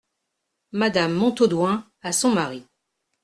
Madame 0.71 1.13
Montaudoin, 1.13 1.85
à 2.01 2.11
son 2.11 2.31
mari. 2.31 2.65